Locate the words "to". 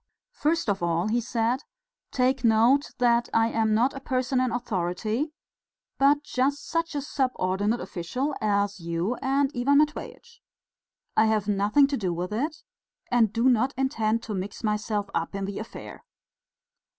11.85-11.97, 14.23-14.33